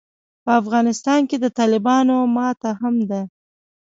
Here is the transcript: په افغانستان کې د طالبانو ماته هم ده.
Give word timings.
په 0.43 0.51
افغانستان 0.61 1.21
کې 1.29 1.37
د 1.39 1.45
طالبانو 1.59 2.15
ماته 2.35 2.69
هم 2.81 2.95
ده. 3.09 3.21